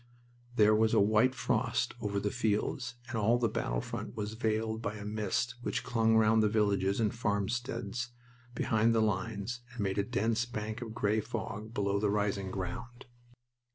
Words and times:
There 0.55 0.73
was 0.75 0.95
a 0.95 0.99
white 0.99 1.35
frost 1.35 1.93
over 2.01 2.19
the 2.19 2.31
fields, 2.31 2.95
and 3.07 3.17
all 3.19 3.37
the 3.37 3.47
battle 3.47 3.81
front 3.81 4.15
was 4.17 4.33
veiled 4.33 4.81
by 4.81 4.95
a 4.95 5.05
mist 5.05 5.53
which 5.61 5.83
clung 5.83 6.15
round 6.17 6.41
the 6.41 6.49
villages 6.49 6.99
and 6.99 7.13
farmsteads 7.13 8.09
behind 8.55 8.95
the 8.95 9.01
lines 9.03 9.61
and 9.73 9.81
made 9.81 9.99
a 9.99 10.03
dense 10.03 10.43
bank 10.47 10.81
of 10.81 10.95
gray 10.95 11.19
fog 11.19 11.75
below 11.75 11.99
the 11.99 12.09
rising 12.09 12.49
ground. 12.49 13.05